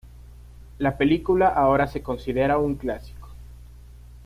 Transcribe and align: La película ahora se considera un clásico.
La 0.79 0.97
película 0.97 1.49
ahora 1.49 1.85
se 1.85 2.01
considera 2.01 2.57
un 2.57 2.73
clásico. 2.73 3.29